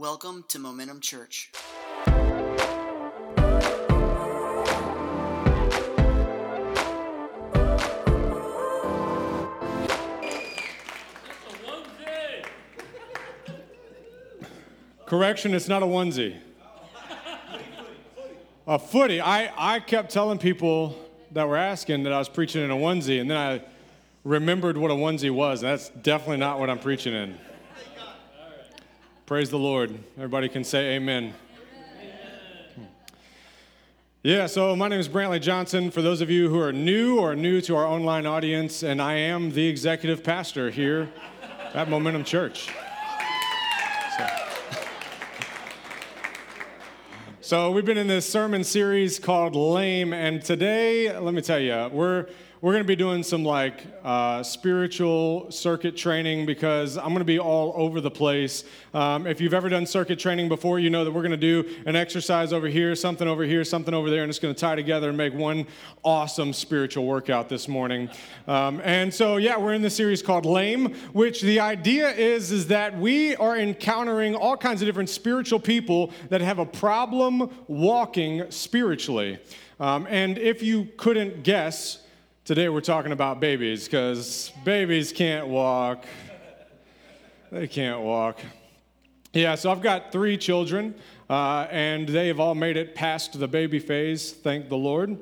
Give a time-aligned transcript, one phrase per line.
[0.00, 1.50] Welcome to Momentum Church.
[15.04, 16.36] Correction, it's not a onesie.
[18.68, 19.20] A footy.
[19.20, 20.96] I, I kept telling people
[21.32, 23.64] that were asking that I was preaching in a onesie, and then I
[24.22, 25.60] remembered what a onesie was.
[25.60, 27.47] That's definitely not what I'm preaching in.
[29.28, 29.90] Praise the Lord.
[30.16, 31.34] Everybody can say amen.
[34.22, 35.90] Yeah, so my name is Brantley Johnson.
[35.90, 39.16] For those of you who are new or new to our online audience, and I
[39.16, 41.10] am the executive pastor here
[41.74, 42.70] at Momentum Church.
[44.16, 44.26] So,
[47.42, 51.90] so we've been in this sermon series called Lame, and today, let me tell you,
[51.92, 52.28] we're
[52.60, 57.24] we're going to be doing some like uh, spiritual circuit training because I'm going to
[57.24, 58.64] be all over the place.
[58.92, 61.64] Um, if you've ever done circuit training before, you know that we're going to do
[61.86, 64.74] an exercise over here, something over here, something over there, and it's going to tie
[64.74, 65.68] together and make one
[66.02, 68.10] awesome spiritual workout this morning.
[68.48, 72.66] Um, and so, yeah, we're in the series called Lame, which the idea is is
[72.68, 78.50] that we are encountering all kinds of different spiritual people that have a problem walking
[78.50, 79.38] spiritually.
[79.78, 82.00] Um, and if you couldn't guess,
[82.48, 86.06] Today we're talking about babies because babies can't walk.
[87.52, 88.40] They can't walk.
[89.34, 90.94] Yeah, so I've got three children,
[91.28, 95.18] uh, and they have all made it past the baby phase, thank the Lord.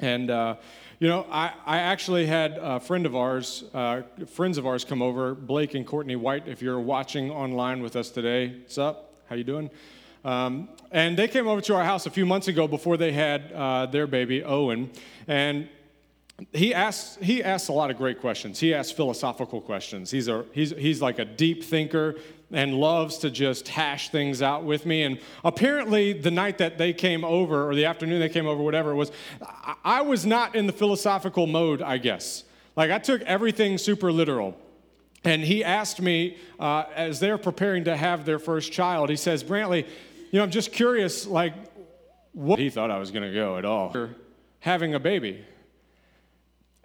[0.00, 0.56] And, uh,
[0.98, 5.02] you know, I, I actually had a friend of ours, uh, friends of ours come
[5.02, 8.60] over, Blake and Courtney White, if you're watching online with us today.
[8.60, 9.12] What's up?
[9.28, 9.68] How you doing?
[10.24, 13.52] Um, and they came over to our house a few months ago before they had
[13.52, 14.90] uh, their baby, Owen.
[15.28, 15.68] And
[16.52, 18.60] he asks, he asks a lot of great questions.
[18.60, 20.10] He asks philosophical questions.
[20.10, 22.16] He's, a, he's, he's like a deep thinker
[22.52, 25.02] and loves to just hash things out with me.
[25.02, 28.92] And apparently, the night that they came over, or the afternoon they came over, whatever
[28.92, 29.10] it was,
[29.82, 32.44] I was not in the philosophical mode, I guess.
[32.76, 34.56] Like, I took everything super literal.
[35.24, 39.42] And he asked me, uh, as they're preparing to have their first child, he says,
[39.42, 39.84] Brantley,
[40.30, 41.54] you know, I'm just curious, like,
[42.32, 43.92] what he thought I was going to go at all.
[44.60, 45.44] Having a baby.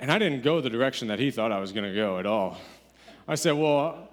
[0.01, 2.25] And I didn't go the direction that he thought I was going to go at
[2.25, 2.57] all.
[3.27, 4.09] I said, Well,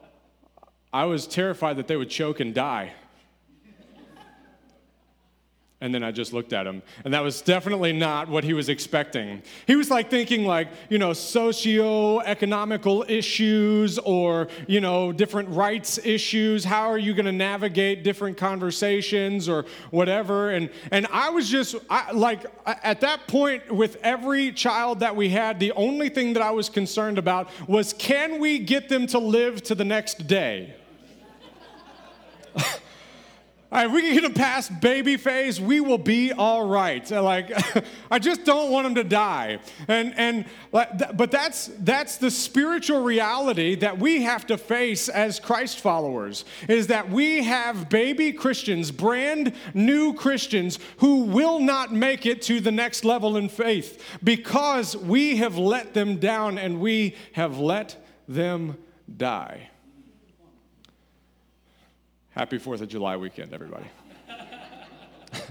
[0.93, 2.93] I was terrified that they would choke and die.
[5.81, 6.83] And then I just looked at him.
[7.05, 9.43] And that was definitely not what he was expecting.
[9.65, 16.65] He was like thinking like, you know, socio-economical issues or, you know, different rights issues.
[16.65, 20.51] How are you going to navigate different conversations or whatever?
[20.51, 25.29] And and I was just I, like at that point with every child that we
[25.29, 29.21] had, the only thing that I was concerned about was can we get them to
[29.21, 30.75] live to the next day?
[33.71, 37.07] All right, we can get them past baby phase, we will be all right.
[37.29, 37.51] Like,
[38.11, 39.59] I just don't want them to die.
[39.89, 45.81] And, and, but that's, that's the spiritual reality that we have to face as Christ
[45.81, 52.41] followers, is that we have baby Christians, brand new Christians, who will not make it
[52.43, 57.59] to the next level in faith because we have let them down and we have
[57.59, 57.97] let
[58.27, 58.79] them
[59.15, 59.69] die.
[62.39, 63.87] Happy 4th of July weekend, everybody.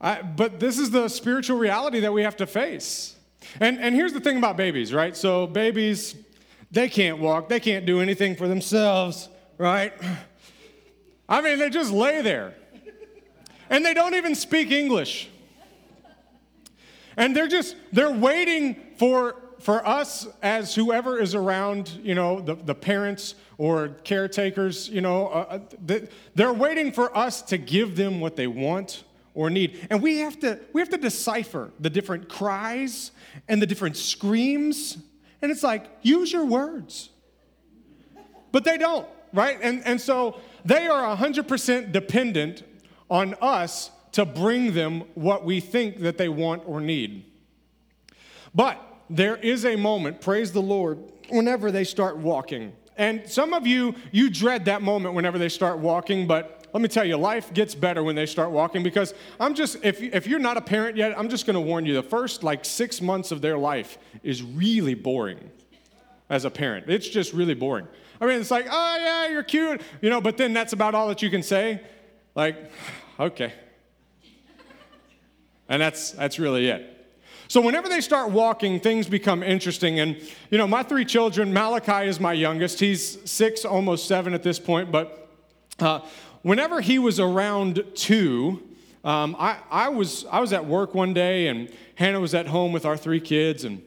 [0.00, 3.16] I, but this is the spiritual reality that we have to face.
[3.58, 5.16] And, and here's the thing about babies, right?
[5.16, 6.14] So, babies,
[6.70, 9.92] they can't walk, they can't do anything for themselves, right?
[11.28, 12.54] I mean, they just lay there.
[13.70, 15.30] And they don't even speak English.
[17.16, 22.54] And they're just, they're waiting for, for us as whoever is around, you know, the,
[22.54, 25.98] the parents or caretakers, you know, uh, uh
[26.34, 29.04] they're waiting for us to give them what they want
[29.34, 29.86] or need.
[29.90, 33.12] And we have to we have to decipher the different cries
[33.48, 34.98] and the different screams.
[35.42, 37.10] And it's like, use your words.
[38.52, 39.58] But they don't, right?
[39.62, 42.64] And, and so they are 100% dependent
[43.08, 47.24] on us to bring them what we think that they want or need.
[48.54, 50.98] But there is a moment, praise the Lord,
[51.28, 52.72] whenever they start walking.
[52.96, 56.88] And some of you, you dread that moment whenever they start walking, but let me
[56.88, 60.38] tell you, life gets better when they start walking because I'm just, if, if you're
[60.38, 63.40] not a parent yet, I'm just gonna warn you the first like six months of
[63.40, 65.50] their life is really boring
[66.28, 66.88] as a parent.
[66.88, 67.88] It's just really boring.
[68.20, 71.08] I mean, it's like, oh yeah, you're cute, you know, but then that's about all
[71.08, 71.80] that you can say.
[72.36, 72.70] Like,
[73.18, 73.52] okay.
[75.68, 76.89] And that's, that's really it.
[77.50, 79.98] So whenever they start walking, things become interesting.
[79.98, 80.16] And,
[80.50, 82.78] you know, my three children, Malachi is my youngest.
[82.78, 85.16] He's six, almost seven at this point, but
[85.80, 86.00] Uh,
[86.42, 88.62] whenever he was around two,
[89.02, 92.70] um, I, I, was, I was at work one day, and Hannah was at home
[92.70, 93.80] with our three kids, and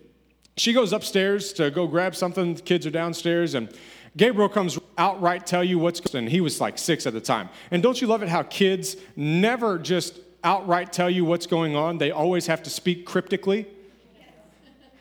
[0.57, 2.56] she goes upstairs to go grab something.
[2.56, 3.69] The kids are downstairs, and
[4.18, 6.31] Gabriel comes outright tell you what's going on.
[6.31, 7.50] He was like six at the time.
[7.69, 11.98] And don't you love it how kids never just outright tell you what's going on?
[11.98, 13.68] They always have to speak cryptically.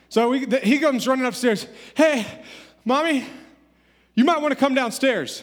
[0.09, 1.67] So we, he comes running upstairs.
[1.95, 2.27] Hey,
[2.85, 3.25] mommy,
[4.15, 5.43] you might want to come downstairs.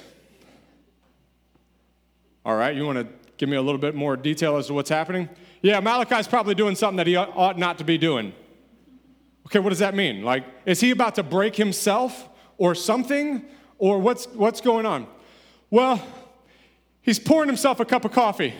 [2.45, 3.07] All right, you want to
[3.37, 5.27] give me a little bit more detail as to what's happening?
[5.61, 8.33] Yeah, Malachi's probably doing something that he ought not to be doing.
[9.47, 10.23] Okay, what does that mean?
[10.23, 13.45] Like, is he about to break himself or something?
[13.79, 15.07] Or what's, what's going on?
[15.71, 16.05] Well,
[17.01, 18.53] he's pouring himself a cup of coffee.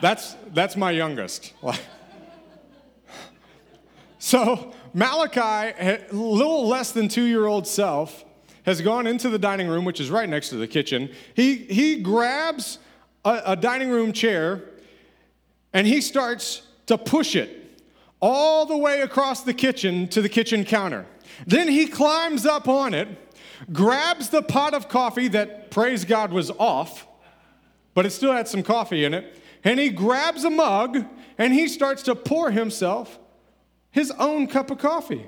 [0.00, 1.52] That's, that's my youngest.
[4.18, 8.24] so, Malachi, a little less than two year old self,
[8.64, 11.10] has gone into the dining room, which is right next to the kitchen.
[11.34, 12.78] He, he grabs
[13.24, 14.64] a, a dining room chair
[15.72, 17.82] and he starts to push it
[18.20, 21.06] all the way across the kitchen to the kitchen counter.
[21.46, 23.08] Then he climbs up on it,
[23.72, 27.06] grabs the pot of coffee that, praise God, was off,
[27.94, 31.04] but it still had some coffee in it, and he grabs a mug
[31.36, 33.18] and he starts to pour himself
[33.90, 35.26] his own cup of coffee.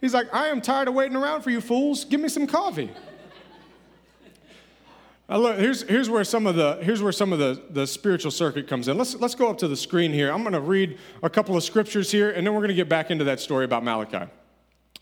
[0.00, 2.04] He's like, I am tired of waiting around for you fools.
[2.04, 2.90] Give me some coffee.
[5.28, 8.30] Now look, here's, here's where some of the here's where some of the, the spiritual
[8.30, 8.96] circuit comes in.
[8.96, 10.32] Let's let's go up to the screen here.
[10.32, 12.88] I'm going to read a couple of scriptures here, and then we're going to get
[12.88, 14.30] back into that story about Malachi.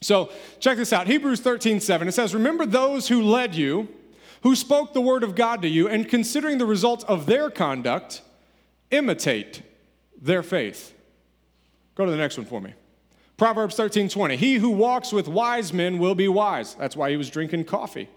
[0.01, 1.07] So check this out.
[1.07, 2.09] Hebrews 13, 7.
[2.09, 3.89] It says, Remember those who led you,
[4.43, 8.23] who spoke the word of God to you, and considering the results of their conduct,
[8.91, 9.63] imitate
[10.21, 10.95] their faith.
[11.95, 12.75] Go to the next one for me.
[13.37, 14.37] Proverbs 13, 20.
[14.37, 16.75] He who walks with wise men will be wise.
[16.75, 18.09] That's why he was drinking coffee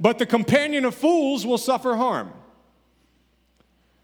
[0.00, 2.32] but the companion of fools will suffer harm.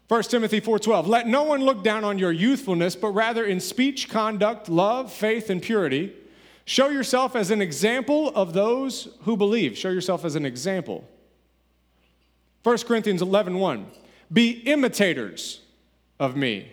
[0.07, 4.09] 1 Timothy 4:12 Let no one look down on your youthfulness but rather in speech
[4.09, 6.13] conduct love faith and purity
[6.65, 9.77] show yourself as an example of those who believe.
[9.77, 11.07] Show yourself as an example.
[12.63, 13.85] 1 Corinthians 11:1 1,
[14.33, 15.61] Be imitators
[16.19, 16.71] of me.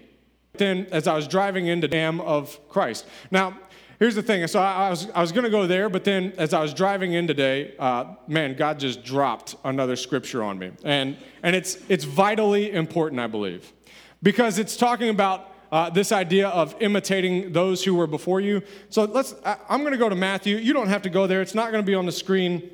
[0.54, 3.06] Then as I was driving into dam of Christ.
[3.30, 3.58] Now
[4.02, 4.44] here's the thing.
[4.48, 6.74] So I, I was, I was going to go there, but then as I was
[6.74, 10.72] driving in today, uh, man, God just dropped another scripture on me.
[10.82, 13.72] And, and it's, it's vitally important, I believe,
[14.20, 18.62] because it's talking about uh, this idea of imitating those who were before you.
[18.90, 20.58] So let's, I, I'm going to go to Matthew.
[20.58, 22.70] You don't have to go there, it's not going to be on the screen.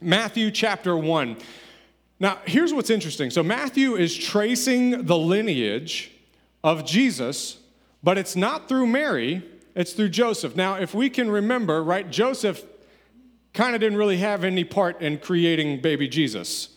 [0.00, 1.36] Matthew chapter 1.
[2.20, 3.30] Now, here's what's interesting.
[3.30, 6.12] So, Matthew is tracing the lineage
[6.62, 7.58] of Jesus,
[8.02, 9.42] but it's not through Mary,
[9.74, 10.54] it's through Joseph.
[10.54, 12.64] Now, if we can remember, right, Joseph
[13.54, 16.70] kind of didn't really have any part in creating baby Jesus,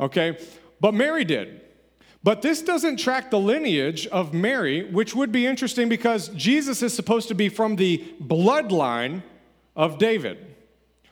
[0.00, 0.38] okay?
[0.80, 1.60] But Mary did.
[2.24, 6.92] But this doesn't track the lineage of Mary, which would be interesting because Jesus is
[6.92, 9.22] supposed to be from the bloodline
[9.76, 10.38] of David,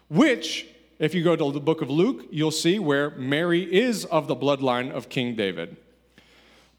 [0.08, 0.66] which,
[0.98, 4.34] if you go to the book of Luke, you'll see where Mary is of the
[4.34, 5.76] bloodline of King David.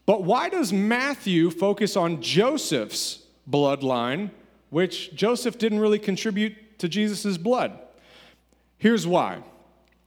[0.04, 4.30] But why does Matthew focus on Joseph's bloodline
[4.74, 7.78] which Joseph didn't really contribute to Jesus' blood.
[8.76, 9.38] Here's why.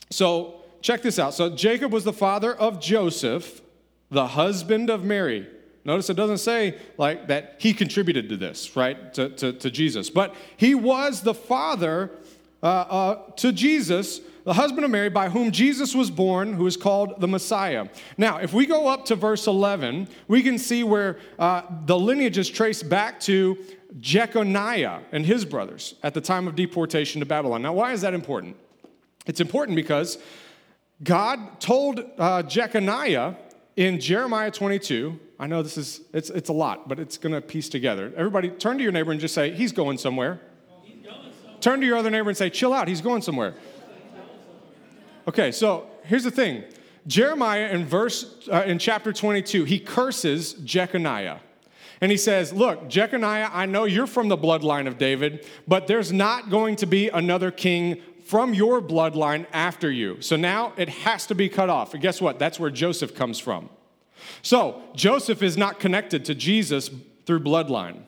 [0.09, 1.33] So, check this out.
[1.33, 3.61] So, Jacob was the father of Joseph,
[4.09, 5.47] the husband of Mary.
[5.85, 10.09] Notice it doesn't say like that he contributed to this, right, to, to, to Jesus.
[10.09, 12.11] But he was the father
[12.61, 16.75] uh, uh, to Jesus, the husband of Mary, by whom Jesus was born, who is
[16.75, 17.87] called the Messiah.
[18.17, 22.37] Now, if we go up to verse 11, we can see where uh, the lineage
[22.37, 23.57] is traced back to
[23.99, 27.61] Jeconiah and his brothers at the time of deportation to Babylon.
[27.61, 28.57] Now, why is that important?
[29.25, 30.17] It's important because
[31.03, 33.35] God told uh, Jeconiah
[33.77, 35.17] in Jeremiah 22.
[35.39, 38.11] I know this is it's it's a lot, but it's going to piece together.
[38.17, 40.41] Everybody, turn to your neighbor and just say, "He's going somewhere."
[41.61, 42.87] Turn to your other neighbor and say, "Chill out.
[42.87, 43.53] He's going somewhere."
[45.27, 46.63] Okay, so here's the thing.
[47.05, 51.39] Jeremiah in verse uh, in chapter 22, he curses Jeconiah.
[51.99, 56.13] And he says, Look, Jeconiah, I know you're from the bloodline of David, but there's
[56.13, 60.21] not going to be another king from your bloodline after you.
[60.21, 61.93] So now it has to be cut off.
[61.93, 62.39] And guess what?
[62.39, 63.69] That's where Joseph comes from.
[64.41, 66.89] So Joseph is not connected to Jesus
[67.25, 68.01] through bloodline.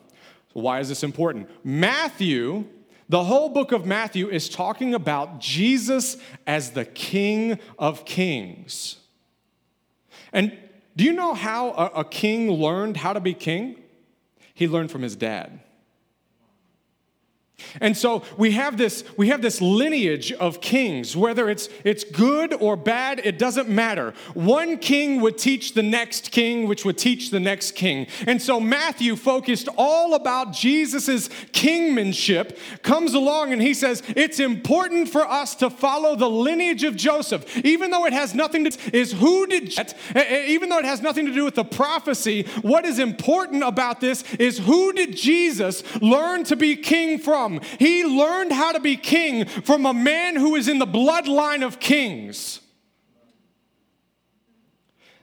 [0.52, 1.48] Why is this important?
[1.64, 2.66] Matthew,
[3.08, 8.98] the whole book of Matthew is talking about Jesus as the King of Kings.
[10.32, 10.56] And
[10.96, 13.76] do you know how a, a king learned how to be king?
[14.52, 15.60] He learned from his dad.
[17.80, 22.54] And so we have this we have this lineage of kings whether it's it's good
[22.54, 24.14] or bad it doesn't matter.
[24.34, 28.06] One king would teach the next king which would teach the next king.
[28.26, 35.08] And so Matthew focused all about Jesus's kingmanship comes along and he says it's important
[35.08, 39.12] for us to follow the lineage of Joseph even though it has nothing to is
[39.12, 42.84] who did eh, eh, even though it has nothing to do with the prophecy what
[42.84, 47.49] is important about this is who did Jesus learn to be king from?
[47.58, 51.80] He learned how to be king from a man who is in the bloodline of
[51.80, 52.60] kings.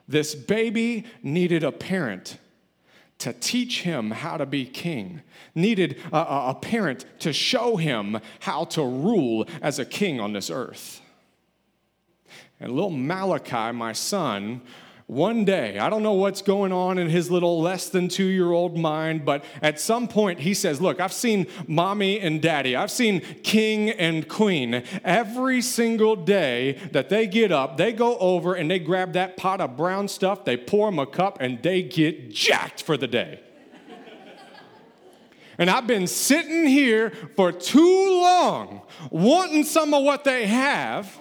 [0.08, 2.38] This baby needed a parent
[3.20, 5.22] to teach him how to be king,
[5.56, 6.18] needed a,
[6.50, 11.02] a, parent to show him how to rule as a king on this earth.
[12.60, 14.62] And little Malachi, my son,
[15.08, 18.52] one day, I don't know what's going on in his little less than two year
[18.52, 22.92] old mind, but at some point he says, Look, I've seen mommy and daddy, I've
[22.92, 24.84] seen king and queen.
[25.06, 29.62] Every single day that they get up, they go over and they grab that pot
[29.62, 33.40] of brown stuff, they pour them a cup, and they get jacked for the day.
[35.60, 41.18] And I've been sitting here for too long wanting some of what they have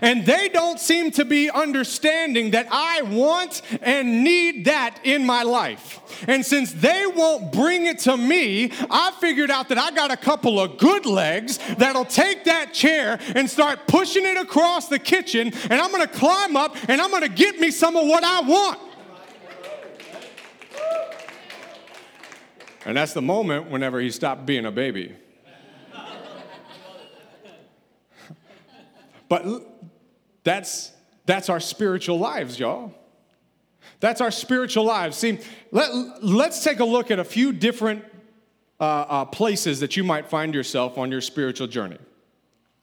[0.00, 5.42] and they don't seem to be understanding that I want and need that in my
[5.42, 6.00] life.
[6.28, 10.16] And since they won't bring it to me, I figured out that I got a
[10.16, 15.52] couple of good legs that'll take that chair and start pushing it across the kitchen,
[15.70, 18.80] and I'm gonna climb up and I'm gonna get me some of what I want.
[22.86, 25.14] And that's the moment whenever he stopped being a baby.
[29.28, 29.73] but
[30.44, 30.92] that's,
[31.26, 32.94] that's our spiritual lives, y'all.
[34.00, 35.16] That's our spiritual lives.
[35.16, 35.38] See,
[35.70, 35.90] let,
[36.22, 38.04] let's take a look at a few different
[38.78, 41.98] uh, uh, places that you might find yourself on your spiritual journey.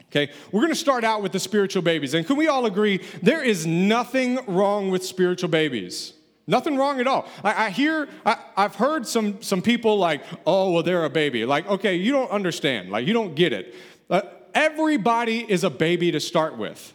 [0.08, 2.13] Okay, we're to start out with the spiritual babies.
[2.13, 6.13] And can we all agree there is nothing wrong with spiritual babies?
[6.48, 7.30] Nothing wrong at all.
[7.44, 11.46] I, I hear, I, have heard some, some people like, oh, well, they're a baby.
[11.46, 12.89] Like, okay, you don't understand.
[12.89, 13.74] Like, you don't get it.
[14.10, 16.94] Uh, everybody is a baby to start with.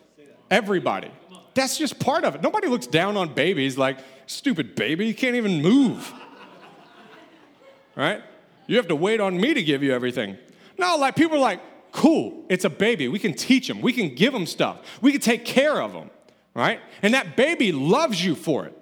[0.51, 1.11] Everybody.
[1.55, 2.43] That's just part of it.
[2.43, 6.13] Nobody looks down on babies like, stupid baby, you can't even move.
[7.97, 8.23] right?
[8.67, 10.37] You have to wait on me to give you everything.
[10.79, 11.61] No, like people are like,
[11.93, 13.09] cool, it's a baby.
[13.09, 16.11] We can teach them, we can give them stuff, we can take care of them,
[16.55, 16.81] right?
[17.03, 18.77] And that baby loves you for it.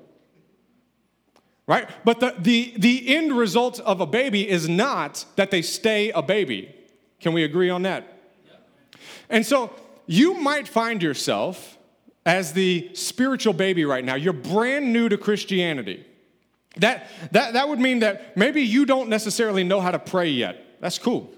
[1.67, 1.89] Right?
[2.05, 6.21] But the, the, the end result of a baby is not that they stay a
[6.21, 6.75] baby.
[7.21, 8.07] Can we agree on that?
[9.31, 9.73] And so
[10.07, 11.79] you might find yourself
[12.27, 14.15] as the spiritual baby right now.
[14.15, 16.07] You're brand new to Christianity.
[16.79, 20.81] That, that, that would mean that maybe you don't necessarily know how to pray yet.
[20.81, 21.33] That's cool.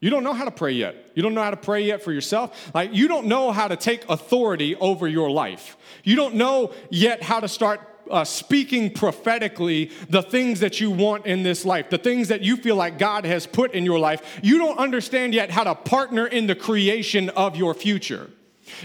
[0.00, 0.96] You don't know how to pray yet.
[1.14, 2.72] You don't know how to pray yet for yourself.
[2.74, 5.76] Like, you don't know how to take authority over your life.
[6.02, 11.26] You don't know yet how to start uh, speaking prophetically the things that you want
[11.26, 14.40] in this life, the things that you feel like God has put in your life.
[14.42, 18.30] You don't understand yet how to partner in the creation of your future.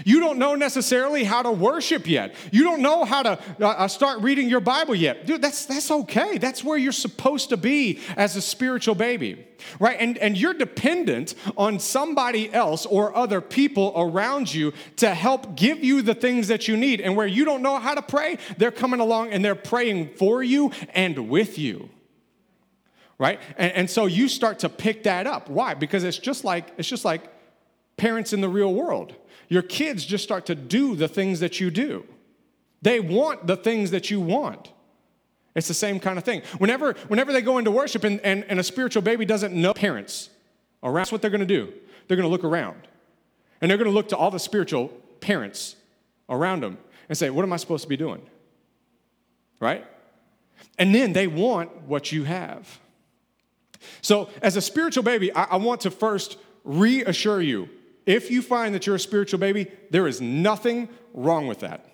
[0.04, 2.34] You don't know necessarily how to worship yet.
[2.50, 5.26] You don't know how to uh, uh, start reading your Bible yet.
[5.26, 6.38] Dude, that's, that's okay.
[6.38, 9.46] That's where you're supposed to be as a spiritual baby,
[9.78, 9.96] right?
[9.98, 15.82] And, and you're dependent on somebody else or other people around you to help give
[15.82, 17.00] you the things that you need.
[17.00, 20.42] And where you don't know how to pray, they're coming along and they're praying for
[20.42, 21.90] you and with you
[23.18, 26.72] right and, and, so you start to pick that up why because it's just like
[26.78, 27.22] it's just like
[27.96, 29.14] parents in the real world
[29.48, 32.04] your kids just start to do the things that you do.
[32.82, 34.72] They want the things that you want.
[35.54, 36.42] It's the same kind of thing.
[36.58, 40.30] Whenever, whenever they go into worship and, and, and a spiritual baby doesn't know parents
[40.82, 41.72] around, that's what they're going to do.
[42.06, 42.86] They're going to look around.
[43.60, 44.88] And they're going to look to all the spiritual
[45.20, 45.74] parents
[46.28, 46.78] around them
[47.08, 48.22] and say, What am I supposed to be doing?
[49.58, 49.84] Right?
[50.78, 52.78] And then they want what you have.
[54.00, 57.68] So, as a spiritual baby, I, I want to first reassure you
[58.08, 61.84] if you find that you're a spiritual baby, there is nothing wrong with that.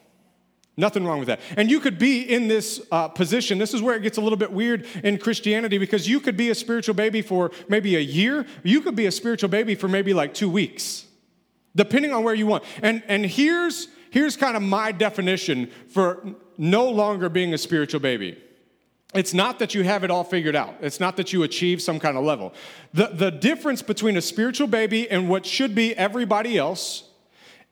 [0.76, 1.40] Nothing wrong with that.
[1.56, 3.58] And you could be in this uh, position.
[3.58, 6.50] This is where it gets a little bit weird in Christianity because you could be
[6.50, 8.46] a spiritual baby for maybe a year.
[8.62, 11.04] You could be a spiritual baby for maybe like two weeks,
[11.74, 12.62] depending on where you want.
[12.80, 16.24] And, and here's, here's kind of my definition for
[16.56, 18.40] no longer being a spiritual baby
[19.14, 20.74] it's not that you have it all figured out.
[20.80, 22.52] It's not that you achieve some kind of level.
[22.92, 27.04] The, the difference between a spiritual baby and what should be everybody else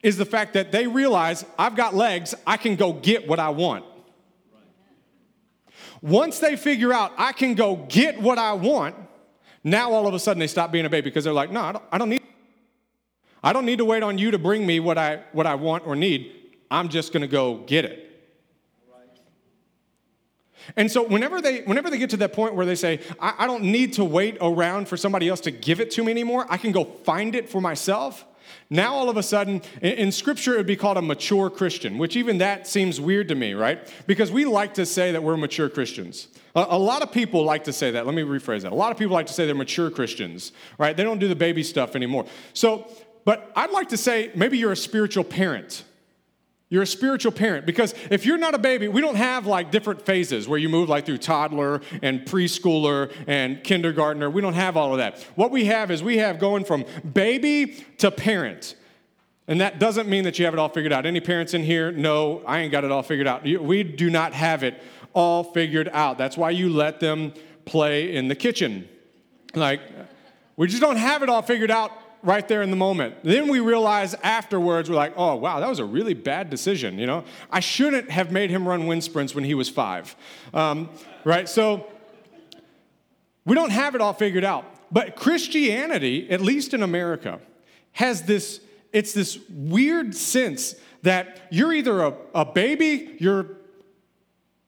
[0.02, 3.50] is the fact that they realize I've got legs, I can go get what I
[3.50, 3.84] want.
[6.00, 8.96] Once they figure out I can go get what I want,
[9.64, 11.72] Now all of a sudden they stop being a baby because they're like, no, I
[11.72, 12.22] don't, I don't need.
[13.44, 15.86] I don't need to wait on you to bring me what I what I want
[15.86, 16.32] or need.
[16.70, 18.11] I'm just going to go get it.
[20.76, 23.46] And so whenever they whenever they get to that point where they say, I, I,
[23.46, 26.56] don't need to wait around for somebody else to give it to me anymore, I
[26.56, 28.24] can go find it for myself.
[28.68, 32.16] Now all of a sudden, in, scripture, it would be called a mature Christian, which
[32.16, 33.92] even that seems weird to me, right?
[34.06, 36.28] Because we like to say that we're mature Christians.
[36.54, 38.04] A lot of people like to say that.
[38.04, 38.72] Let me rephrase that.
[38.72, 40.94] A lot of people like to say they're mature Christians, right?
[40.94, 42.26] They don't do the baby stuff anymore.
[42.52, 42.90] So
[43.24, 45.84] but I'd like to say maybe you're a spiritual parent.
[46.72, 50.06] You're a spiritual parent because if you're not a baby, we don't have like different
[50.06, 54.30] phases where you move like through toddler and preschooler and kindergartner.
[54.30, 55.22] We don't have all of that.
[55.34, 58.74] What we have is we have going from baby to parent.
[59.46, 61.04] And that doesn't mean that you have it all figured out.
[61.04, 61.92] Any parents in here?
[61.92, 63.44] No, I ain't got it all figured out.
[63.44, 66.16] We do not have it all figured out.
[66.16, 67.34] That's why you let them
[67.66, 68.88] play in the kitchen.
[69.54, 69.82] Like,
[70.56, 73.16] we just don't have it all figured out right there in the moment.
[73.22, 77.06] Then we realize afterwards, we're like, oh, wow, that was a really bad decision, you
[77.06, 77.24] know?
[77.50, 80.14] I shouldn't have made him run wind sprints when he was five,
[80.54, 80.88] um,
[81.24, 81.48] right?
[81.48, 81.86] So
[83.44, 84.64] we don't have it all figured out.
[84.92, 87.40] But Christianity, at least in America,
[87.92, 88.60] has this,
[88.92, 93.56] it's this weird sense that you're either a, a baby, you're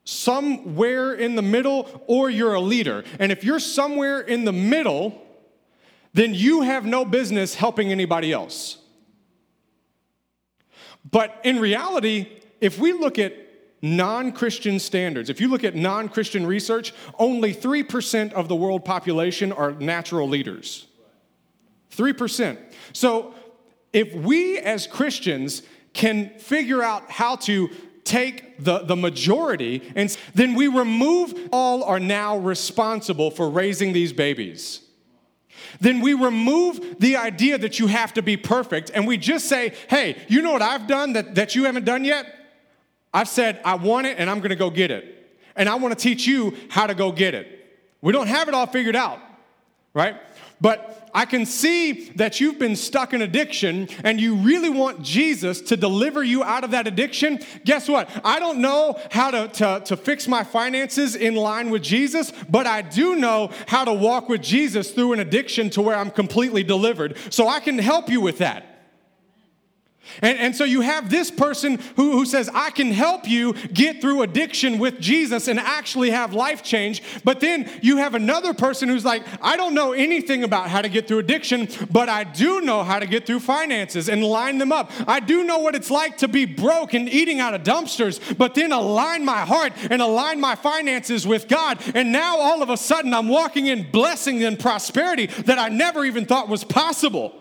[0.04, 3.04] somewhere in the middle, or you're a leader.
[3.18, 5.23] And if you're somewhere in the middle,
[6.14, 8.78] then you have no business helping anybody else.
[11.10, 12.28] But in reality,
[12.60, 13.34] if we look at
[13.82, 18.84] non Christian standards, if you look at non Christian research, only 3% of the world
[18.84, 20.86] population are natural leaders.
[21.94, 22.58] 3%.
[22.92, 23.34] So
[23.92, 27.70] if we as Christians can figure out how to
[28.04, 34.12] take the, the majority and then we remove all are now responsible for raising these
[34.12, 34.83] babies
[35.80, 39.74] then we remove the idea that you have to be perfect and we just say,
[39.88, 42.26] hey, you know what I've done that, that you haven't done yet?
[43.12, 45.10] I've said, I want it and I'm gonna go get it.
[45.56, 47.60] And I wanna teach you how to go get it.
[48.00, 49.18] We don't have it all figured out,
[49.94, 50.16] right?
[50.64, 55.60] But I can see that you've been stuck in addiction and you really want Jesus
[55.60, 57.40] to deliver you out of that addiction.
[57.66, 58.08] Guess what?
[58.24, 62.66] I don't know how to, to, to fix my finances in line with Jesus, but
[62.66, 66.62] I do know how to walk with Jesus through an addiction to where I'm completely
[66.62, 67.18] delivered.
[67.28, 68.73] So I can help you with that.
[70.22, 74.00] And, and so you have this person who, who says, I can help you get
[74.00, 77.02] through addiction with Jesus and actually have life change.
[77.24, 80.88] But then you have another person who's like, I don't know anything about how to
[80.88, 84.72] get through addiction, but I do know how to get through finances and line them
[84.72, 84.90] up.
[85.06, 88.54] I do know what it's like to be broke and eating out of dumpsters, but
[88.54, 91.78] then align my heart and align my finances with God.
[91.94, 96.04] And now all of a sudden I'm walking in blessing and prosperity that I never
[96.04, 97.34] even thought was possible.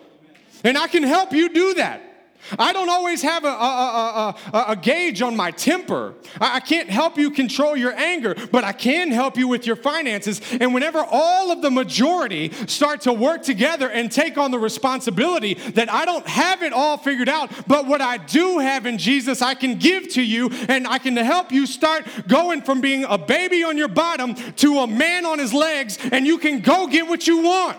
[0.63, 2.12] And I can help you do that.
[2.57, 6.13] I don't always have a, a, a, a, gauge on my temper.
[6.39, 10.41] I can't help you control your anger, but I can help you with your finances.
[10.59, 15.53] And whenever all of the majority start to work together and take on the responsibility
[15.53, 19.41] that I don't have it all figured out, but what I do have in Jesus,
[19.41, 23.17] I can give to you and I can help you start going from being a
[23.17, 27.07] baby on your bottom to a man on his legs, and you can go get
[27.07, 27.77] what you want.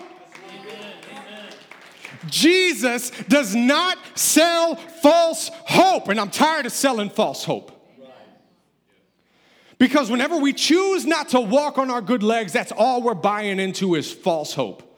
[2.35, 6.09] Jesus does not sell false hope.
[6.09, 7.71] And I'm tired of selling false hope.
[9.79, 13.61] Because whenever we choose not to walk on our good legs, that's all we're buying
[13.61, 14.94] into is false hope.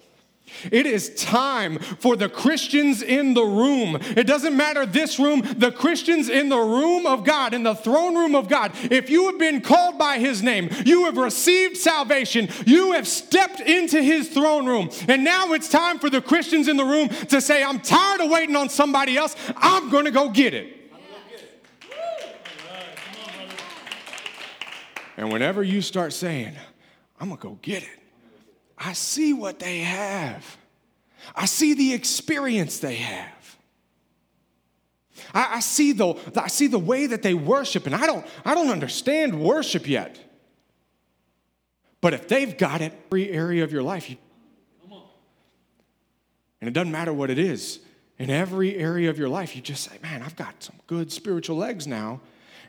[0.71, 3.97] It is time for the Christians in the room.
[4.01, 8.17] It doesn't matter this room, the Christians in the room of God, in the throne
[8.17, 8.73] room of God.
[8.91, 13.61] If you have been called by His name, you have received salvation, you have stepped
[13.61, 14.91] into His throne room.
[15.09, 18.31] And now it's time for the Christians in the room to say, I'm tired of
[18.31, 20.75] waiting on somebody else, I'm going to go get it.
[25.19, 26.55] And whenever you start saying,
[27.19, 28.06] I'm going to go get it
[28.79, 30.57] I see what they have.
[31.35, 33.57] I see the experience they have.
[35.33, 38.55] I, I, see the, I see the way that they worship, and I don't, I
[38.55, 40.19] don't understand worship yet.
[42.01, 44.17] But if they've got it, every area of your life, you,
[46.61, 47.81] and it doesn't matter what it is,
[48.19, 51.57] in every area of your life, you just say, Man, I've got some good spiritual
[51.57, 52.21] legs now.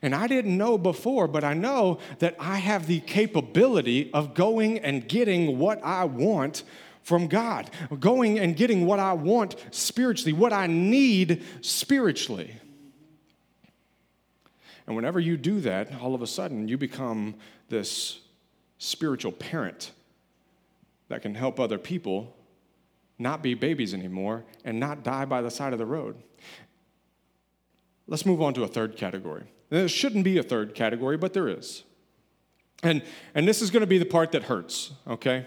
[0.01, 4.79] And I didn't know before, but I know that I have the capability of going
[4.79, 6.63] and getting what I want
[7.01, 12.53] from God, going and getting what I want spiritually, what I need spiritually.
[14.85, 17.35] And whenever you do that, all of a sudden you become
[17.69, 18.19] this
[18.77, 19.91] spiritual parent
[21.09, 22.35] that can help other people
[23.19, 26.15] not be babies anymore and not die by the side of the road.
[28.05, 29.43] Let's move on to a third category.
[29.69, 31.83] There shouldn't be a third category, but there is.
[32.83, 33.01] And,
[33.33, 35.45] and this is going to be the part that hurts, okay?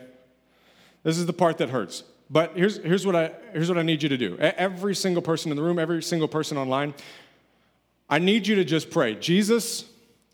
[1.02, 2.02] This is the part that hurts.
[2.28, 4.36] But here's, here's, what I, here's what I need you to do.
[4.38, 6.94] Every single person in the room, every single person online,
[8.08, 9.84] I need you to just pray Jesus,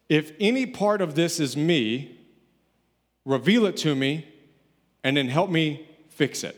[0.09, 2.18] if any part of this is me,
[3.25, 4.27] reveal it to me,
[5.05, 6.57] and then help me fix it.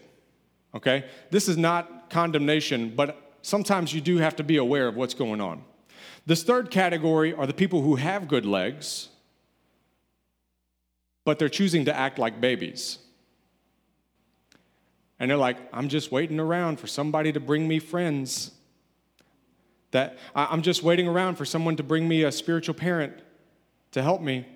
[0.75, 1.05] Okay?
[1.31, 5.41] This is not condemnation, but sometimes you do have to be aware of what's going
[5.41, 5.65] on.
[6.29, 9.09] This third category are the people who have good legs,
[11.25, 12.99] but they're choosing to act like babies.
[15.19, 18.51] And they're like, I'm just waiting around for somebody to bring me friends.
[19.93, 23.15] That I'm just waiting around for someone to bring me a spiritual parent
[23.93, 24.47] to help me.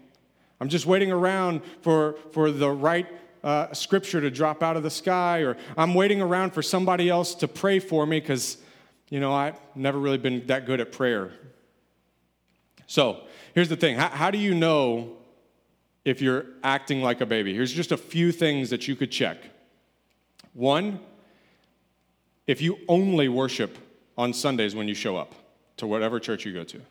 [0.61, 3.07] I'm just waiting around for, for the right
[3.43, 7.35] uh, scripture to drop out of the sky, or I'm waiting around for somebody else
[7.37, 8.59] to pray for me because,
[9.09, 11.33] you know, I've never really been that good at prayer.
[12.93, 13.21] So
[13.55, 15.13] here's the thing how, how do you know
[16.05, 17.55] if you're acting like a baby?
[17.55, 19.39] Here's just a few things that you could check.
[20.53, 21.01] One,
[22.47, 23.79] if you only worship
[24.19, 25.35] on Sundays when you show up
[25.79, 26.83] to whatever church you go to.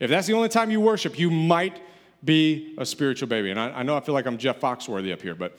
[0.00, 1.80] If that's the only time you worship, you might
[2.24, 3.52] be a spiritual baby.
[3.52, 5.56] And I, I know I feel like I'm Jeff Foxworthy up here, but.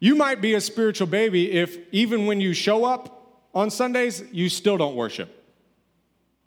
[0.00, 4.50] You might be a spiritual baby if even when you show up on Sundays, you
[4.50, 5.43] still don't worship.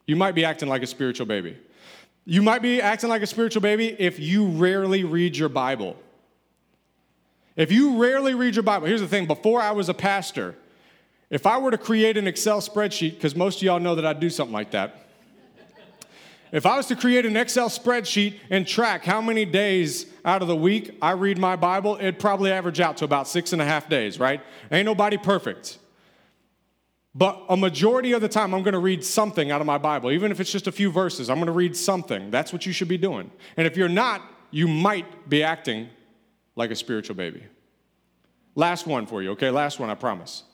[0.08, 1.58] You might be acting like a spiritual baby.
[2.24, 5.96] You might be acting like a spiritual baby if you rarely read your Bible.
[7.56, 10.54] If you rarely read your Bible, here's the thing before I was a pastor,
[11.28, 14.14] if I were to create an Excel spreadsheet, because most of y'all know that I
[14.14, 15.04] do something like that.
[16.52, 20.48] If I was to create an Excel spreadsheet and track how many days out of
[20.48, 23.66] the week I read my Bible, it'd probably average out to about six and a
[23.66, 24.40] half days, right?
[24.72, 25.76] Ain't nobody perfect.
[27.18, 30.12] But a majority of the time, I'm going to read something out of my Bible,
[30.12, 31.28] even if it's just a few verses.
[31.28, 32.30] I'm going to read something.
[32.30, 33.32] That's what you should be doing.
[33.56, 35.88] And if you're not, you might be acting
[36.54, 37.42] like a spiritual baby.
[38.54, 39.50] Last one for you, okay?
[39.50, 40.44] Last one, I promise.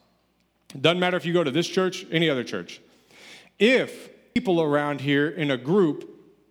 [0.80, 2.80] Doesn't matter if you go to this church, any other church.
[3.58, 6.08] If people around here in a group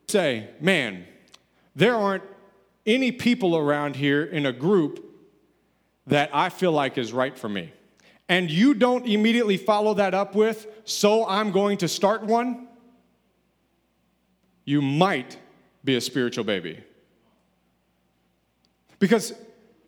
[0.07, 1.05] say, man,
[1.75, 2.23] there aren't
[2.85, 5.03] any people around here in a group
[6.05, 7.73] that I feel like is right for me,
[8.29, 12.67] and you don't immediately follow that up with, so I'm going to start one,
[14.65, 15.37] you might
[15.83, 16.83] be a spiritual baby.
[18.99, 19.33] Because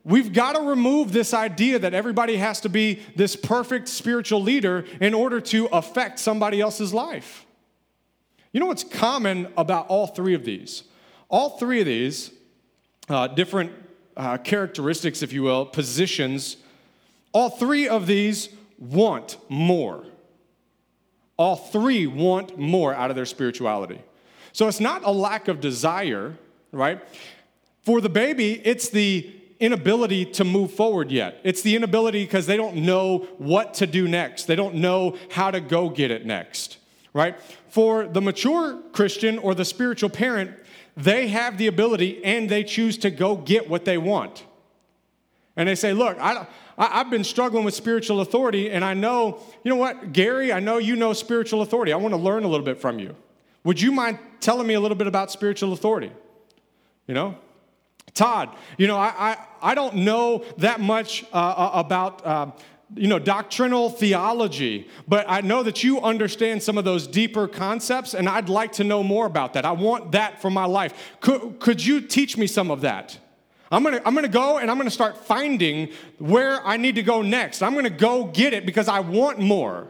[0.05, 4.85] We've got to remove this idea that everybody has to be this perfect spiritual leader
[5.01, 7.43] in order to affect somebody else's life.
[8.53, 10.83] You know what's common about all three of these?
[11.27, 12.29] All three of these
[13.09, 13.71] uh, different
[14.15, 16.57] uh, characteristics, if you will, positions,
[17.35, 18.47] all three of these
[18.79, 20.05] want more.
[21.35, 24.01] All three want more out of their spirituality.
[24.53, 26.37] So it's not a lack of desire,
[26.71, 27.03] right?
[27.83, 31.41] For the baby, it's the inability to move forward yet.
[31.43, 34.45] It's the inability because they don't know what to do next.
[34.45, 36.77] They don't know how to go get it next,
[37.11, 37.37] right?
[37.67, 40.51] For the mature Christian or the spiritual parent,
[40.95, 44.45] they have the ability and they choose to go get what they want.
[45.57, 49.39] And they say, Look, I, I, have been struggling with spiritual authority, and I know,
[49.63, 51.93] you know what, Gary, I know you know spiritual authority.
[51.93, 53.15] I want to learn a little bit from you.
[53.63, 56.11] Would you mind telling me a little bit about spiritual authority?
[57.07, 57.35] You know?
[58.13, 62.25] Todd, you know, I, I, I don't know that much uh, uh, about.
[62.25, 62.51] Uh,
[62.93, 68.13] you know, doctrinal theology, but I know that you understand some of those deeper concepts,
[68.13, 69.65] and I'd like to know more about that.
[69.65, 70.93] I want that for my life.
[71.19, 73.17] Could, could you teach me some of that?
[73.71, 77.21] I'm gonna, I'm gonna go and I'm gonna start finding where I need to go
[77.21, 77.61] next.
[77.61, 79.87] I'm gonna go get it because I want more.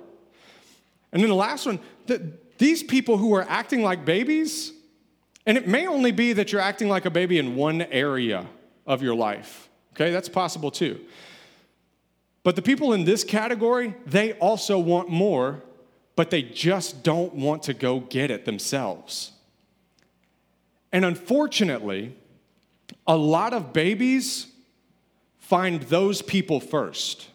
[1.12, 4.72] And then the last one, the, these people who are acting like babies,
[5.46, 8.48] and it may only be that you're acting like a baby in one area
[8.86, 9.70] of your life.
[9.94, 11.00] Okay, that's possible too.
[12.44, 15.64] But the people in this category, they also want more,
[16.16, 19.32] but they just don't want to go get it themselves.
[20.92, 22.16] And unfortunately,
[23.08, 24.48] a lot of babies
[25.38, 27.30] find those people first.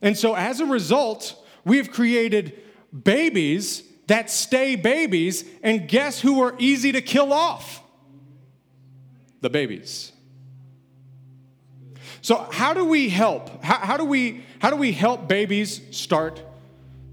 [0.00, 2.60] And so as a result, we've created
[2.92, 7.82] babies that stay babies, and guess who are easy to kill off?
[9.40, 10.12] The babies.
[12.20, 13.64] So how do we help?
[13.64, 16.42] How, how, do we how do we help babies start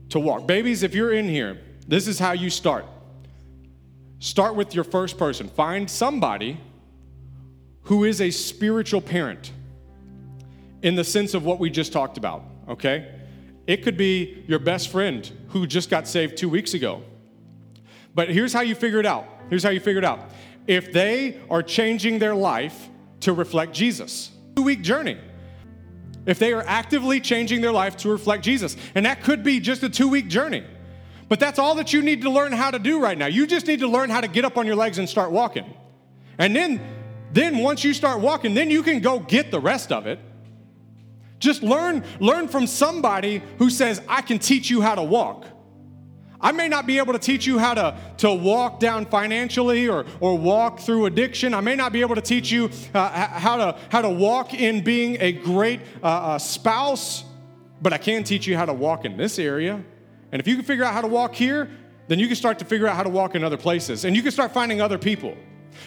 [0.10, 0.46] to walk?
[0.46, 2.86] Babies, if you're in here, this is how you start.
[4.20, 5.48] Start with your first person.
[5.48, 6.60] Find somebody
[7.84, 9.52] who is a spiritual parent
[10.82, 13.16] in the sense of what we just talked about, okay?
[13.66, 17.02] It could be your best friend who just got saved two weeks ago.
[18.14, 19.26] But here's how you figure it out.
[19.50, 20.30] Here's how you figure it out.
[20.68, 22.90] If they are changing their life
[23.22, 25.18] to reflect Jesus, two week journey.
[26.26, 29.84] If they are actively changing their life to reflect Jesus, and that could be just
[29.84, 30.64] a two week journey.
[31.30, 33.28] But that's all that you need to learn how to do right now.
[33.28, 35.72] You just need to learn how to get up on your legs and start walking.
[36.40, 36.82] And then,
[37.32, 40.20] then once you start walking, then you can go get the rest of it.
[41.38, 45.46] Just learn, learn from somebody who says, I can teach you how to walk.
[46.42, 50.06] I may not be able to teach you how to, to walk down financially or,
[50.22, 51.54] or walk through addiction.
[51.54, 54.84] I may not be able to teach you uh, how, to, how to walk in
[54.84, 57.26] being a great uh, uh, spouse,
[57.82, 59.84] but I can teach you how to walk in this area.
[60.32, 61.70] And if you can figure out how to walk here,
[62.08, 64.06] then you can start to figure out how to walk in other places.
[64.06, 65.38] And you can start finding other people.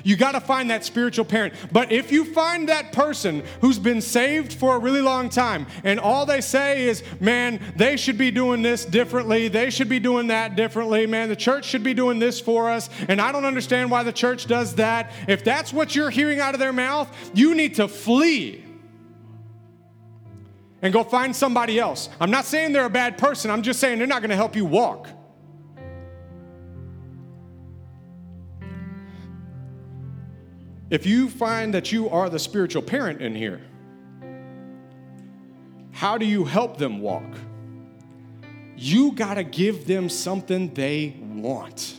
[0.05, 1.55] You got to find that spiritual parent.
[1.71, 6.01] But if you find that person who's been saved for a really long time and
[6.01, 10.29] all they say is, man, they should be doing this differently, they should be doing
[10.29, 13.91] that differently, man, the church should be doing this for us, and I don't understand
[13.91, 15.13] why the church does that.
[15.29, 18.65] If that's what you're hearing out of their mouth, you need to flee
[20.83, 22.09] and go find somebody else.
[22.21, 24.57] I'm not saying they're a bad person, I'm just saying they're not going to help
[24.57, 25.09] you walk.
[30.91, 33.63] If you find that you are the spiritual parent in here,
[35.93, 37.25] how do you help them walk?
[38.77, 41.97] You got to give them something they want.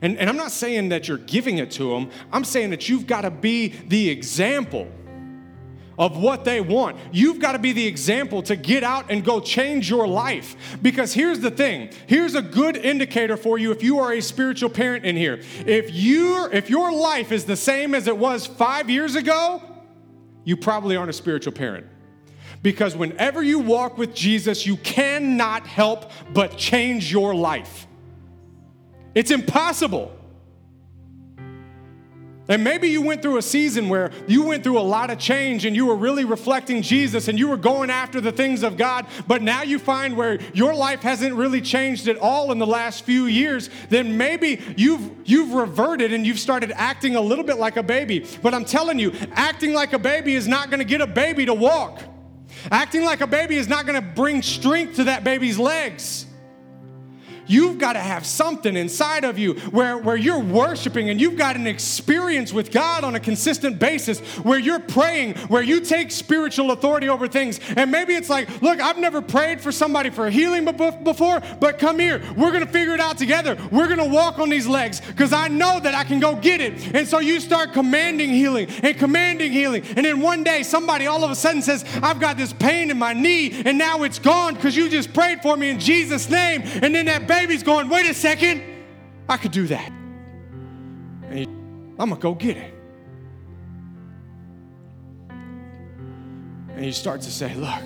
[0.00, 3.06] And, and I'm not saying that you're giving it to them, I'm saying that you've
[3.06, 4.88] got to be the example
[5.98, 6.98] of what they want.
[7.12, 10.78] You've got to be the example to get out and go change your life.
[10.82, 11.90] Because here's the thing.
[12.06, 15.40] Here's a good indicator for you if you are a spiritual parent in here.
[15.66, 19.62] If you if your life is the same as it was 5 years ago,
[20.44, 21.86] you probably aren't a spiritual parent.
[22.62, 27.86] Because whenever you walk with Jesus, you cannot help but change your life.
[29.14, 30.15] It's impossible.
[32.48, 35.64] And maybe you went through a season where you went through a lot of change
[35.64, 39.06] and you were really reflecting Jesus and you were going after the things of God,
[39.26, 43.04] but now you find where your life hasn't really changed at all in the last
[43.04, 47.76] few years, then maybe you've you've reverted and you've started acting a little bit like
[47.76, 48.24] a baby.
[48.42, 51.46] But I'm telling you, acting like a baby is not going to get a baby
[51.46, 52.00] to walk.
[52.70, 56.25] Acting like a baby is not going to bring strength to that baby's legs.
[57.46, 61.56] You've got to have something inside of you where, where you're worshiping and you've got
[61.56, 66.70] an experience with God on a consistent basis where you're praying, where you take spiritual
[66.70, 67.60] authority over things.
[67.76, 71.98] And maybe it's like, look, I've never prayed for somebody for healing before, but come
[71.98, 72.22] here.
[72.36, 73.56] We're going to figure it out together.
[73.70, 76.60] We're going to walk on these legs because I know that I can go get
[76.60, 76.94] it.
[76.94, 79.84] And so you start commanding healing and commanding healing.
[79.96, 82.98] And then one day somebody all of a sudden says, I've got this pain in
[82.98, 86.62] my knee and now it's gone because you just prayed for me in Jesus' name.
[86.64, 88.62] And then that baby's going, wait a second,
[89.28, 89.90] I could do that.
[91.28, 91.46] And
[91.98, 92.74] I'm gonna go get it.
[96.70, 97.82] And he starts to say, look,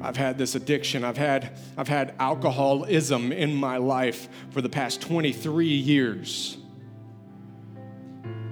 [0.00, 1.04] I've had this addiction.
[1.04, 6.56] I've had, I've had alcoholism in my life for the past 23 years.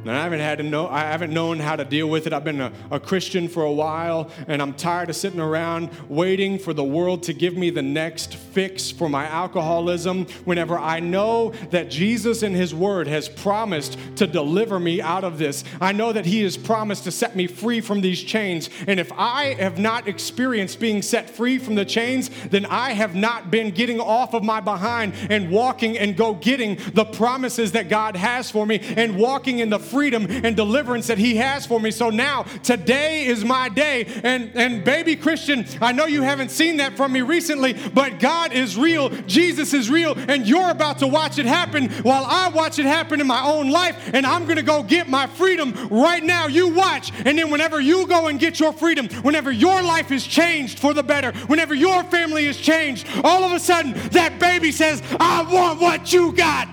[0.02, 2.32] And I haven't had to know, I haven't known how to deal with it.
[2.32, 6.58] I've been a, a, Christian for a while, and I'm tired of sitting around waiting
[6.58, 10.26] for the world to give me the next fix for my alcoholism.
[10.44, 15.38] Whenever I know that Jesus in His Word has promised to deliver me out of
[15.38, 18.70] this, I know that He has promised to set me free from these chains.
[18.86, 23.16] And if I have not experienced being set free from the chains, then I have
[23.16, 27.88] not been getting off of my behind and walking and go getting the promises that
[27.88, 31.80] God has for me and walking in the freedom and deliverance that He has for
[31.80, 31.90] me.
[31.90, 34.06] So now, today is my day.
[34.22, 38.52] And, and baby Christian, I know you haven't seen that from me recently, but God
[38.52, 42.78] is real, Jesus is real, and you're about to watch it happen while I watch
[42.78, 44.10] it happen in my own life.
[44.12, 46.46] And I'm gonna go get my freedom right now.
[46.46, 47.12] You watch.
[47.24, 50.94] And then, whenever you go and get your freedom, whenever your life is changed for
[50.94, 55.42] the better, whenever your family is changed, all of a sudden that baby says, I
[55.42, 56.68] want what you got.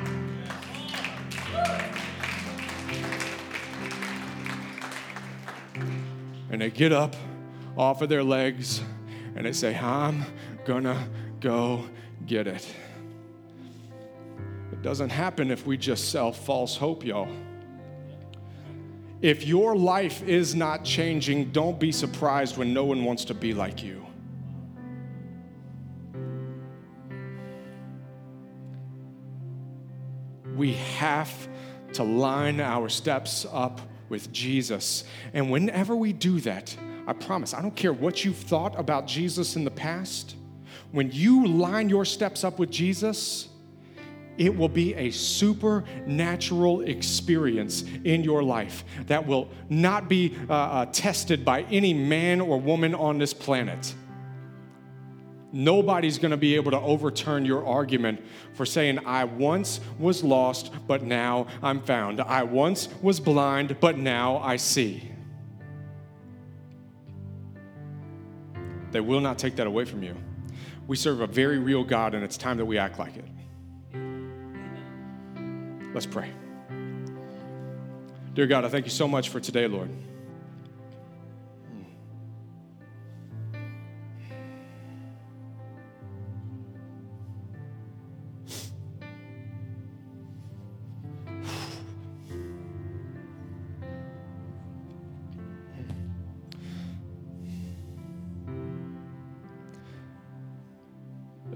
[6.55, 7.13] And they get up
[7.75, 8.79] off of their legs
[9.35, 10.23] and they say, I'm
[10.63, 11.05] gonna
[11.41, 11.83] go
[12.25, 12.65] get it.
[14.71, 17.27] It doesn't happen if we just sell false hope, y'all.
[19.21, 23.53] If your life is not changing, don't be surprised when no one wants to be
[23.53, 24.05] like you.
[30.55, 31.49] we have
[31.91, 35.03] to line our steps up with Jesus.
[35.33, 36.75] And whenever we do that,
[37.07, 40.35] I promise, I don't care what you've thought about Jesus in the past,
[40.91, 43.49] when you line your steps up with Jesus,
[44.37, 50.85] it will be a supernatural experience in your life that will not be uh, uh,
[50.87, 53.93] tested by any man or woman on this planet.
[55.55, 61.01] Nobody's gonna be able to overturn your argument for saying, I once was lost, but
[61.01, 62.19] now I'm found.
[62.19, 65.09] I once was blind, but now I see.
[68.91, 70.17] They will not take that away from you.
[70.87, 73.25] We serve a very real God, and it's time that we act like it.
[75.93, 76.31] Let's pray.
[78.33, 79.89] Dear God, I thank you so much for today, Lord.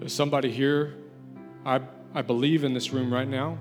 [0.10, 0.96] There's somebody here,
[1.64, 1.82] I,
[2.16, 3.60] I believe in this room right now,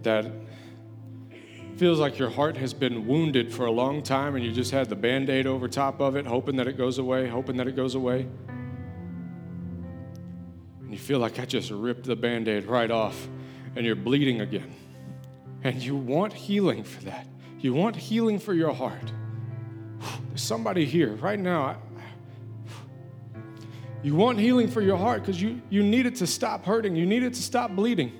[0.00, 0.32] that
[1.76, 4.88] feels like your heart has been wounded for a long time and you just had
[4.88, 7.76] the band aid over top of it, hoping that it goes away, hoping that it
[7.76, 8.26] goes away.
[10.80, 13.28] And you feel like I just ripped the band aid right off
[13.76, 14.74] and you're bleeding again.
[15.62, 17.26] And you want healing for that.
[17.60, 19.12] You want healing for your heart.
[20.28, 21.76] There's somebody here right now.
[24.02, 26.96] You want healing for your heart because you, you need it to stop hurting.
[26.96, 28.12] You need it to stop bleeding.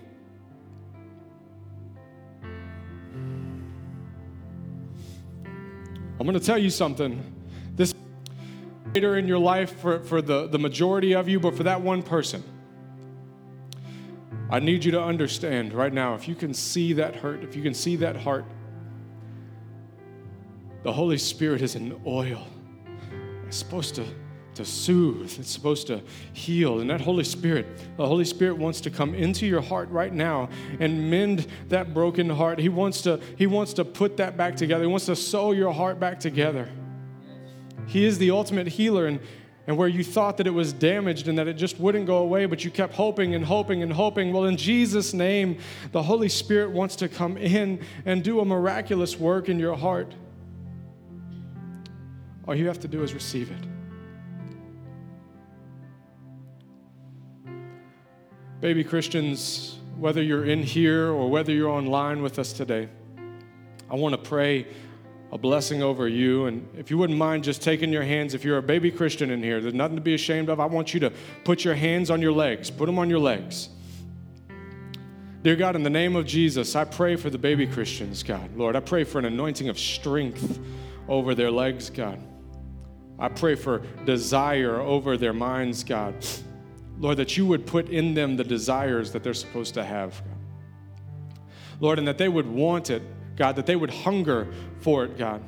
[6.21, 7.21] I'm going to tell you something.
[7.75, 7.93] This
[8.95, 12.01] later in your life for, for the, the majority of you, but for that one
[12.01, 12.45] person,
[14.49, 17.63] I need you to understand right now if you can see that hurt, if you
[17.63, 18.45] can see that heart,
[20.85, 22.47] the Holy Spirit is an oil.
[23.47, 24.05] It's supposed to
[24.55, 26.81] to soothe, it's supposed to heal.
[26.81, 30.49] And that Holy Spirit, the Holy Spirit wants to come into your heart right now
[30.79, 32.59] and mend that broken heart.
[32.59, 34.85] He wants to, he wants to put that back together.
[34.85, 36.69] He wants to sew your heart back together.
[37.87, 39.07] He is the ultimate healer.
[39.07, 39.21] And,
[39.67, 42.47] and where you thought that it was damaged and that it just wouldn't go away,
[42.47, 44.33] but you kept hoping and hoping and hoping.
[44.33, 45.59] Well, in Jesus' name,
[45.93, 50.13] the Holy Spirit wants to come in and do a miraculous work in your heart.
[52.49, 53.72] All you have to do is receive it.
[58.63, 62.89] Baby Christians, whether you're in here or whether you're online with us today,
[63.91, 64.69] I want to pray
[65.33, 66.47] a blessing over you.
[66.47, 69.43] And if you wouldn't mind just taking your hands, if you're a baby Christian in
[69.43, 70.61] here, there's nothing to be ashamed of.
[70.61, 73.69] I want you to put your hands on your legs, put them on your legs.
[75.43, 78.57] Dear God, in the name of Jesus, I pray for the baby Christians, God.
[78.57, 80.61] Lord, I pray for an anointing of strength
[81.09, 82.21] over their legs, God.
[83.19, 86.15] I pray for desire over their minds, God.
[87.03, 90.23] Lord, that you would put in them the desires that they're supposed to have.
[91.81, 93.03] Lord, and that they would want it,
[93.35, 94.47] God, that they would hunger
[94.79, 95.43] for it, God.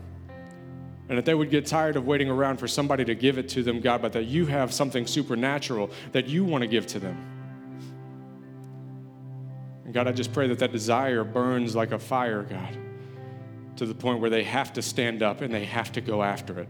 [1.09, 3.63] And that they would get tired of waiting around for somebody to give it to
[3.63, 7.17] them, God, but that you have something supernatural that you want to give to them.
[9.85, 12.77] And God, I just pray that that desire burns like a fire, God,
[13.77, 16.59] to the point where they have to stand up and they have to go after
[16.59, 16.69] it.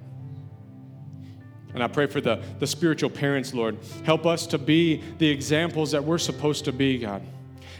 [1.75, 3.77] And I pray for the, the spiritual parents, Lord.
[4.05, 7.23] Help us to be the examples that we're supposed to be, God.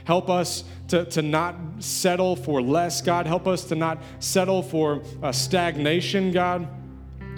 [0.05, 3.27] Help us to, to not settle for less, God.
[3.27, 6.69] Help us to not settle for uh, stagnation, God.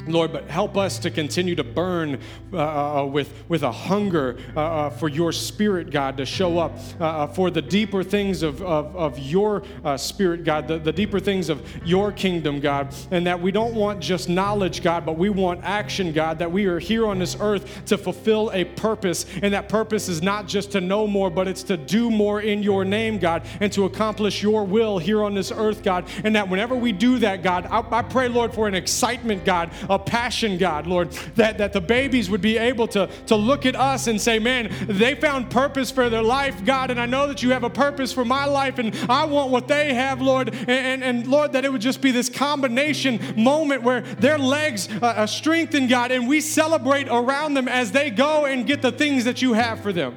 [0.09, 2.21] Lord, but help us to continue to burn
[2.53, 6.79] uh, uh, with, with a hunger uh, uh for your spirit, God, to show up
[7.01, 9.63] uh, uh, for the deeper things of, of, of your
[9.97, 14.01] spirit, God, the, the deeper things of your kingdom, God, and that we don't want
[14.01, 17.85] just knowledge, God, but we want action, God, that we are here on this earth
[17.87, 21.63] to fulfill a purpose, and that purpose is not just to know more, but it's
[21.65, 25.53] to do more in your name, God, and to accomplish your will here on this
[25.53, 28.75] earth, God, and that whenever we do that, God, I, I pray, Lord, for an
[28.75, 33.35] excitement, God, a passion, God, Lord, that, that the babies would be able to, to
[33.35, 37.07] look at us and say, man, they found purpose for their life, God, and I
[37.07, 40.21] know that you have a purpose for my life, and I want what they have,
[40.21, 40.55] Lord.
[40.55, 44.89] And, and, and Lord, that it would just be this combination moment where their legs
[45.03, 48.93] uh, are strengthened, God, and we celebrate around them as they go and get the
[48.93, 50.15] things that you have for them.